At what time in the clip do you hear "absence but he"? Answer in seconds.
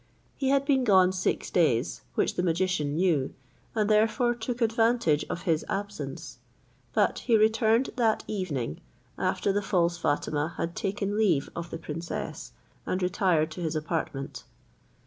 5.69-7.37